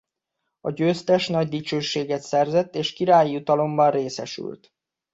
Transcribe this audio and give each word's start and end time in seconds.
A 0.61 0.71
győztes 0.71 1.27
nagy 1.27 1.47
dicsőséget 1.49 2.21
szerzett 2.21 2.75
és 2.75 2.93
királyi 2.93 3.31
jutalomban 3.31 3.91
részesült. 3.91 4.73